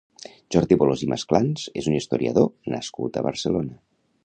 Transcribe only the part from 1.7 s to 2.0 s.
és un